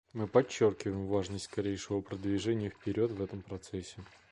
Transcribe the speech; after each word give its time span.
Мы 0.13 0.25
подчеркиваем 0.25 1.05
важность 1.05 1.43
скорейшего 1.45 2.01
продвижения 2.01 2.69
вперед 2.71 3.11
в 3.11 3.21
этом 3.21 3.43
процессе. 3.43 3.97